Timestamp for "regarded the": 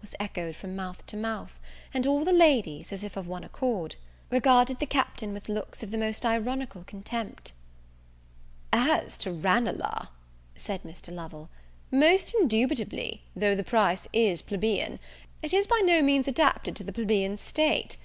4.28-4.84